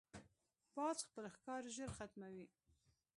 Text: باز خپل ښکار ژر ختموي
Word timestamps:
باز 0.75 0.97
خپل 1.07 1.25
ښکار 1.35 1.63
ژر 1.75 1.89
ختموي 1.97 2.45